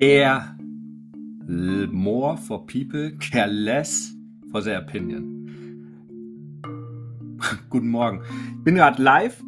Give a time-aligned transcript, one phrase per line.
[0.00, 0.56] Care
[1.92, 4.14] more for people, care less
[4.50, 5.26] for their opinion.
[7.68, 8.22] Guten Morgen.
[8.56, 9.42] Ich bin gerade live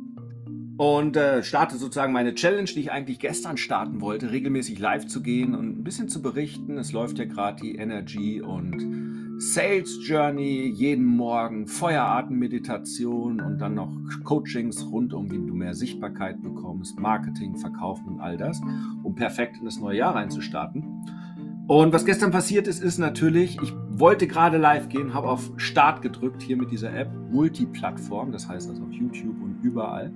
[0.76, 5.22] und äh, starte sozusagen meine Challenge, die ich eigentlich gestern starten wollte, regelmäßig live zu
[5.22, 6.76] gehen und ein bisschen zu berichten.
[6.76, 13.90] Es läuft ja gerade die Energy und Sales Journey jeden Morgen, Feuerartenmeditation und dann noch
[14.22, 18.60] Coachings rund um, wie du mehr Sichtbarkeit bekommst, Marketing, Verkaufen und all das,
[19.02, 20.84] um perfekt in das neue Jahr reinzustarten.
[21.66, 26.02] Und was gestern passiert ist, ist natürlich, ich wollte gerade live gehen, habe auf Start
[26.02, 30.12] gedrückt hier mit dieser App, Multiplattform, das heißt also auf YouTube und überall.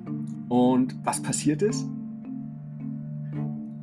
[0.49, 1.85] Und was passiert ist?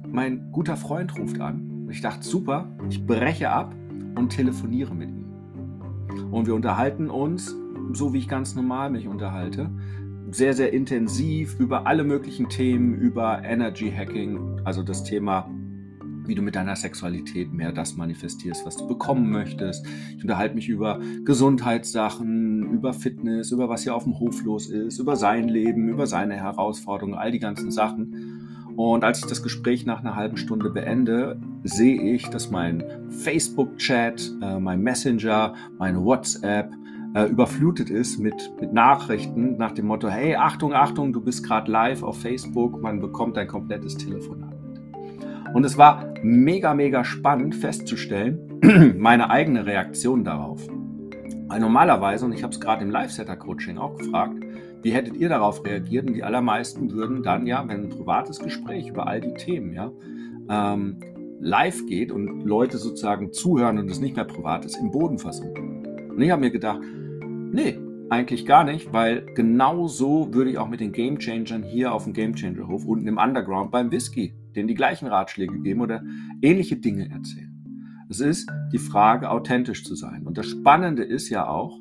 [0.10, 1.90] Mein guter Freund ruft an.
[1.92, 3.76] Ich dachte, super, ich breche ab
[4.16, 5.23] und telefoniere mit ihm.
[6.32, 7.56] Und wir unterhalten uns,
[7.92, 9.70] so wie ich ganz normal mich unterhalte,
[10.32, 15.50] sehr, sehr intensiv über alle möglichen Themen, über Energy Hacking, also das Thema,
[16.26, 19.86] wie du mit deiner Sexualität mehr das manifestierst, was du bekommen möchtest.
[20.16, 25.00] Ich unterhalte mich über Gesundheitssachen, über Fitness, über was hier auf dem Hof los ist,
[25.00, 28.53] über sein Leben, über seine Herausforderungen, all die ganzen Sachen.
[28.76, 34.32] Und als ich das Gespräch nach einer halben Stunde beende, sehe ich, dass mein Facebook-Chat,
[34.42, 36.72] äh, mein Messenger, meine WhatsApp
[37.14, 41.72] äh, überflutet ist mit, mit Nachrichten nach dem Motto, hey, Achtung, Achtung, du bist gerade
[41.72, 44.54] live auf Facebook, man bekommt ein komplettes Telefonat.
[45.54, 50.68] Und es war mega, mega spannend festzustellen, meine eigene Reaktion darauf.
[51.54, 54.44] Weil normalerweise, und ich habe es gerade im Live-Setter-Coaching auch gefragt,
[54.82, 56.08] wie hättet ihr darauf reagiert?
[56.08, 59.92] Und die allermeisten würden dann ja, wenn ein privates Gespräch über all die Themen ja
[60.50, 60.98] ähm,
[61.40, 65.86] live geht und Leute sozusagen zuhören und es nicht mehr privat ist, im Boden versuchen.
[66.10, 66.82] Und ich habe mir gedacht,
[67.52, 67.78] nee,
[68.10, 72.06] eigentlich gar nicht, weil genau so würde ich auch mit den Game Changern hier auf
[72.06, 76.04] dem Game Changer Hof unten im Underground beim Whisky denen die gleichen Ratschläge geben oder
[76.42, 77.53] ähnliche Dinge erzählen.
[78.14, 80.28] Es ist die Frage, authentisch zu sein.
[80.28, 81.80] Und das Spannende ist ja auch,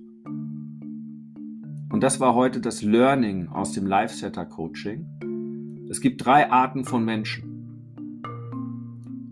[1.91, 5.87] und das war heute das Learning aus dem Live-Setter-Coaching.
[5.91, 8.23] Es gibt drei Arten von Menschen.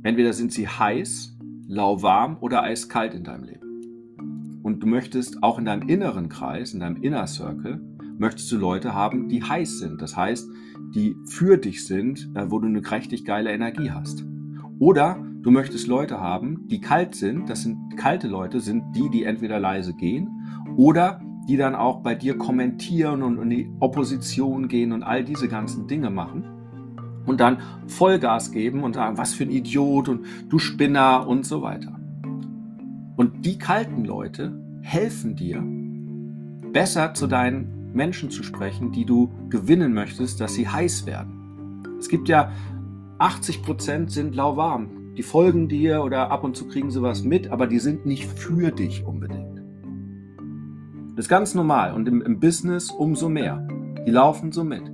[0.02, 1.38] Entweder sind sie heiß,
[1.68, 4.60] lauwarm oder eiskalt in deinem Leben.
[4.62, 7.80] Und du möchtest auch in deinem inneren Kreis, in deinem Inner Circle,
[8.18, 10.02] möchtest du Leute haben, die heiß sind.
[10.02, 10.50] Das heißt,
[10.94, 14.22] die für dich sind, äh, wo du eine richtig geile Energie hast.
[14.78, 17.48] Oder du möchtest Leute haben, die kalt sind.
[17.48, 20.28] Das sind kalte Leute, sind die, die entweder leise gehen
[20.76, 25.48] oder die dann auch bei dir kommentieren und in die Opposition gehen und all diese
[25.48, 26.44] ganzen Dinge machen
[27.26, 31.62] und dann Vollgas geben und sagen, was für ein Idiot und du Spinner und so
[31.62, 31.98] weiter.
[33.16, 35.62] Und die kalten Leute helfen dir,
[36.72, 41.82] besser zu deinen Menschen zu sprechen, die du gewinnen möchtest, dass sie heiß werden.
[41.98, 42.52] Es gibt ja
[43.18, 44.99] 80 Prozent sind lauwarm.
[45.16, 48.26] Die folgen dir oder ab und zu kriegen sie was mit, aber die sind nicht
[48.26, 49.59] für dich unbedingt.
[51.16, 53.66] Das ist ganz normal und im, im Business umso mehr.
[54.06, 54.91] Die laufen so mit.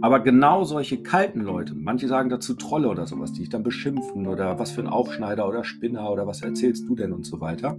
[0.00, 4.26] Aber genau solche kalten Leute, manche sagen dazu Trolle oder sowas, die ich dann beschimpfen
[4.28, 7.76] oder was für ein Aufschneider oder Spinner oder was erzählst du denn und so weiter,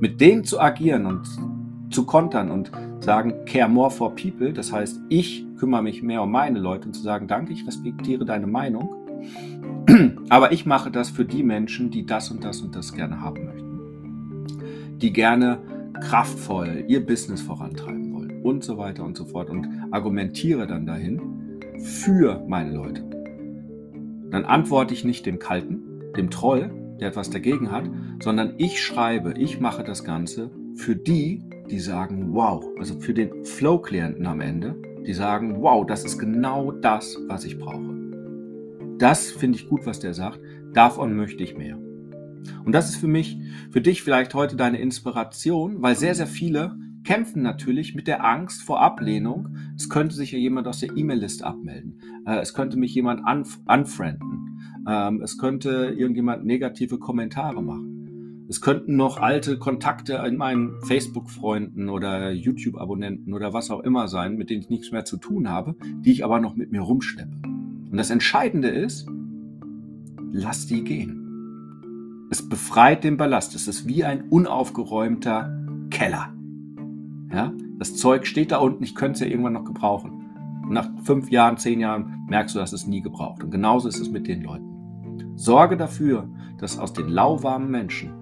[0.00, 1.28] mit denen zu agieren und
[1.90, 6.32] zu kontern und sagen, care more for people, das heißt, ich kümmere mich mehr um
[6.32, 9.01] meine Leute und zu sagen, danke, ich respektiere deine Meinung,
[10.28, 13.44] aber ich mache das für die Menschen, die das und das und das gerne haben
[13.44, 15.58] möchten, die gerne
[16.00, 21.20] kraftvoll ihr Business vorantreiben wollen und so weiter und so fort und argumentiere dann dahin
[21.78, 23.02] für meine Leute.
[24.30, 26.70] Dann antworte ich nicht dem Kalten, dem Troll,
[27.00, 27.84] der etwas dagegen hat,
[28.22, 33.44] sondern ich schreibe, ich mache das Ganze für die, die sagen, wow, also für den
[33.44, 34.74] Flow-Klienten am Ende,
[35.06, 38.01] die sagen, wow, das ist genau das, was ich brauche.
[39.02, 40.38] Das finde ich gut, was der sagt.
[40.74, 41.76] Davon möchte ich mehr.
[42.64, 43.36] Und das ist für mich,
[43.72, 48.62] für dich vielleicht heute deine Inspiration, weil sehr, sehr viele kämpfen natürlich mit der Angst
[48.62, 49.56] vor Ablehnung.
[49.76, 52.00] Es könnte sich ja jemand aus der E-Mail-Liste abmelden.
[52.26, 54.60] Äh, es könnte mich jemand unf unfrienden.
[54.88, 58.46] Ähm, es könnte irgendjemand negative Kommentare machen.
[58.48, 64.36] Es könnten noch alte Kontakte in meinen Facebook-Freunden oder YouTube-Abonnenten oder was auch immer sein,
[64.36, 67.61] mit denen ich nichts mehr zu tun habe, die ich aber noch mit mir rumschleppe.
[67.92, 69.06] Und das Entscheidende ist,
[70.32, 72.26] lass die gehen.
[72.30, 73.54] Es befreit den Ballast.
[73.54, 75.54] Es ist wie ein unaufgeräumter
[75.90, 76.32] Keller.
[77.30, 77.52] Ja?
[77.78, 80.10] Das Zeug steht da unten, ich könnte es ja irgendwann noch gebrauchen.
[80.62, 83.44] Und nach fünf Jahren, zehn Jahren merkst du, dass es nie gebraucht.
[83.44, 85.34] Und genauso ist es mit den Leuten.
[85.36, 88.14] Sorge dafür, dass aus den lauwarmen Menschen,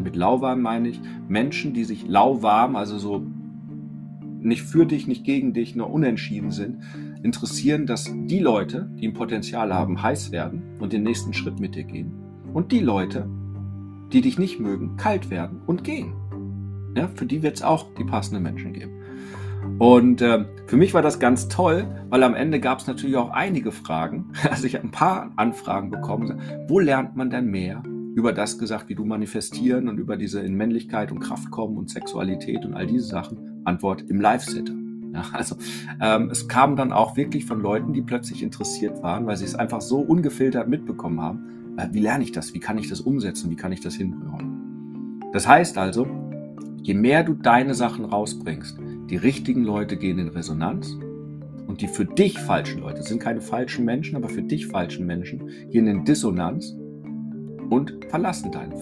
[0.00, 3.24] mit lauwarm meine ich Menschen, die sich lauwarm, also so
[4.40, 6.78] nicht für dich, nicht gegen dich, nur unentschieden sind,
[7.22, 11.74] interessieren, dass die Leute, die ein Potenzial haben, heiß werden und den nächsten Schritt mit
[11.74, 12.12] dir gehen.
[12.52, 13.28] Und die Leute,
[14.12, 16.14] die dich nicht mögen, kalt werden und gehen.
[16.96, 18.92] Ja, für die wird es auch die passenden Menschen geben.
[19.78, 23.30] Und äh, für mich war das ganz toll, weil am Ende gab es natürlich auch
[23.30, 24.32] einige Fragen.
[24.50, 26.40] Also ich habe ein paar Anfragen bekommen.
[26.68, 27.82] Wo lernt man denn mehr
[28.14, 31.88] über das gesagt, wie du manifestieren und über diese in Männlichkeit und Kraft kommen und
[31.88, 33.62] Sexualität und all diese Sachen?
[33.64, 34.74] Antwort im Live-Sitter.
[35.12, 35.56] Ja, also
[36.00, 39.54] ähm, es kam dann auch wirklich von Leuten, die plötzlich interessiert waren, weil sie es
[39.54, 41.76] einfach so ungefiltert mitbekommen haben.
[41.76, 42.54] Äh, wie lerne ich das?
[42.54, 43.50] Wie kann ich das umsetzen?
[43.50, 45.20] Wie kann ich das hinbekommen?
[45.32, 46.06] Das heißt also,
[46.82, 48.78] je mehr du deine Sachen rausbringst,
[49.10, 50.96] die richtigen Leute gehen in Resonanz
[51.66, 55.48] und die für dich falschen Leute, sind keine falschen Menschen, aber für dich falschen Menschen,
[55.70, 56.74] gehen in Dissonanz
[57.70, 58.72] und verlassen deinen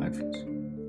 [0.00, 0.46] Einfluss.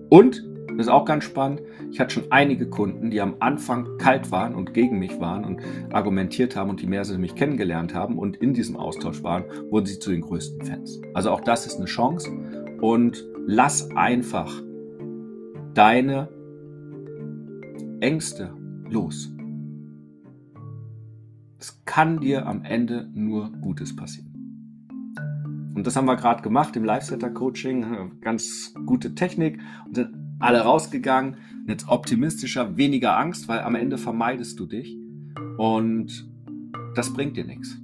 [0.10, 4.32] Und, das ist auch ganz spannend, ich hatte schon einige Kunden, die am Anfang kalt
[4.32, 8.18] waren und gegen mich waren und argumentiert haben und die mehr sie mich kennengelernt haben
[8.18, 11.02] und in diesem Austausch waren, wurden sie zu den größten Fans.
[11.14, 12.32] Also auch das ist eine Chance
[12.82, 14.52] und lass einfach
[15.74, 16.30] deine
[18.00, 18.54] Ängste
[18.90, 19.32] los.
[21.60, 24.32] Es kann dir am Ende nur Gutes passieren.
[25.76, 28.20] Und das haben wir gerade gemacht im Live-Setter-Coaching.
[28.22, 31.38] Ganz gute Technik und sind alle rausgegangen.
[31.68, 34.98] Jetzt optimistischer, weniger Angst, weil am Ende vermeidest du dich.
[35.58, 36.30] Und
[36.96, 37.78] das bringt dir nichts.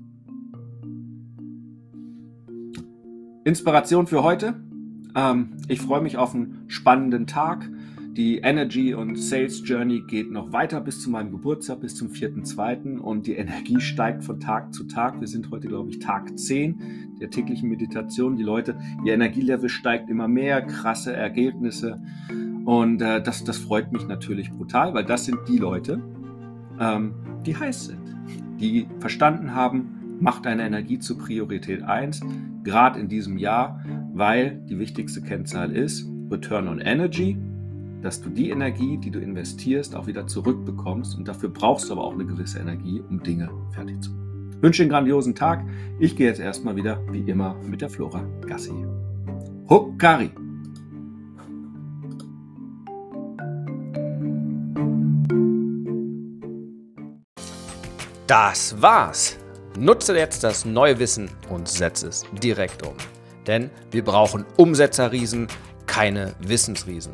[3.43, 4.55] Inspiration für heute.
[5.15, 7.69] Ähm, ich freue mich auf einen spannenden Tag.
[8.17, 12.97] Die Energy und Sales Journey geht noch weiter bis zu meinem Geburtstag, bis zum 4.2.
[12.97, 15.19] Und die Energie steigt von Tag zu Tag.
[15.19, 18.35] Wir sind heute, glaube ich, Tag 10 der täglichen Meditation.
[18.35, 18.75] Die Leute,
[19.05, 22.01] ihr Energielevel steigt immer mehr, krasse Ergebnisse.
[22.65, 26.01] Und äh, das, das freut mich natürlich brutal, weil das sind die Leute,
[26.79, 27.13] ähm,
[27.45, 28.01] die heiß sind,
[28.59, 32.21] die verstanden haben, mach deine Energie zur Priorität 1,
[32.63, 37.37] gerade in diesem Jahr, weil die wichtigste Kennzahl ist Return on Energy
[38.01, 41.17] dass du die Energie, die du investierst, auch wieder zurückbekommst.
[41.17, 44.51] Und dafür brauchst du aber auch eine gewisse Energie, um Dinge fertig zu machen.
[44.55, 45.63] Ich wünsche einen grandiosen Tag.
[45.99, 48.73] Ich gehe jetzt erstmal wieder, wie immer, mit der Flora Gassi.
[49.69, 50.31] Huckari!
[58.25, 59.37] Das war's.
[59.79, 62.95] Nutze jetzt das neue Wissen und setze es direkt um.
[63.45, 65.47] Denn wir brauchen Umsetzerriesen,
[65.85, 67.13] keine Wissensriesen.